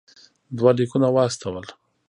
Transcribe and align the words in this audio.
دوه 0.57 0.71
لیکونه 0.77 1.07
واستول. 1.15 1.65